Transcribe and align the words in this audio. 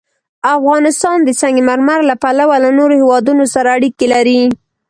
افغانستان 0.57 1.17
د 1.23 1.29
سنگ 1.41 1.57
مرمر 1.69 1.99
له 2.09 2.15
پلوه 2.23 2.55
له 2.63 2.69
نورو 2.77 2.93
هېوادونو 3.01 3.43
سره 3.53 3.67
اړیکې 3.77 4.05
لري. 4.13 4.41